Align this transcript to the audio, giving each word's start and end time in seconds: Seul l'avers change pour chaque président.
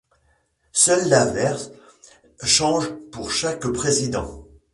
Seul 0.71 1.09
l'avers 1.09 1.59
change 2.43 2.89
pour 3.11 3.29
chaque 3.29 3.67
président. 3.67 4.47